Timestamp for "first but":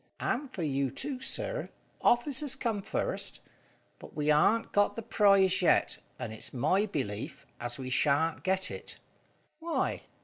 2.89-4.15